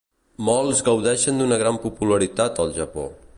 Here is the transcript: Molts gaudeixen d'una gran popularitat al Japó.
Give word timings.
Molts 0.45 0.81
gaudeixen 0.87 1.41
d'una 1.43 1.59
gran 1.65 1.79
popularitat 1.87 2.63
al 2.65 2.75
Japó. 2.81 3.07